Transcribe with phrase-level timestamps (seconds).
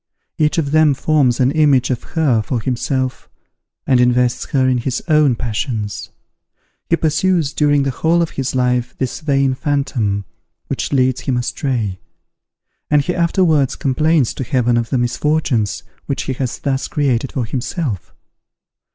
[0.39, 3.29] Each of them forms an image of her for himself,
[3.85, 6.09] and invests her with his own passions.
[6.89, 10.25] He pursues during the whole of his life this vain phantom,
[10.69, 11.99] which leads him astray;
[12.89, 17.45] and he afterwards complains to Heaven of the misfortunes which he has thus created for
[17.45, 18.11] himself.